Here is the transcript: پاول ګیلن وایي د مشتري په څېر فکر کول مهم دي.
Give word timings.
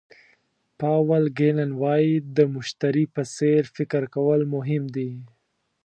پاول 0.79 1.23
ګیلن 1.37 1.71
وایي 1.81 2.13
د 2.37 2.37
مشتري 2.55 3.05
په 3.15 3.21
څېر 3.35 3.61
فکر 3.75 4.03
کول 4.15 4.41
مهم 4.55 4.83
دي. 4.95 5.11